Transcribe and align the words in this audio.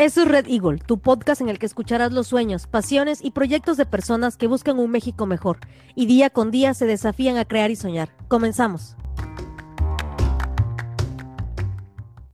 Eso 0.00 0.22
es 0.22 0.28
Red 0.28 0.46
Eagle, 0.48 0.78
tu 0.78 0.98
podcast 0.98 1.42
en 1.42 1.50
el 1.50 1.58
que 1.58 1.66
escucharás 1.66 2.10
los 2.10 2.26
sueños, 2.26 2.66
pasiones 2.66 3.22
y 3.22 3.32
proyectos 3.32 3.76
de 3.76 3.84
personas 3.84 4.38
que 4.38 4.46
buscan 4.46 4.78
un 4.78 4.90
México 4.90 5.26
mejor 5.26 5.58
y 5.94 6.06
día 6.06 6.30
con 6.30 6.50
día 6.50 6.72
se 6.72 6.86
desafían 6.86 7.36
a 7.36 7.44
crear 7.44 7.70
y 7.70 7.76
soñar. 7.76 8.08
Comenzamos. 8.26 8.96